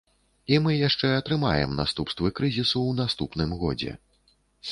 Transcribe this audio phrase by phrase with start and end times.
[0.53, 3.91] І мы яшчэ атрымаем наступствы крызісу ў наступным годзе.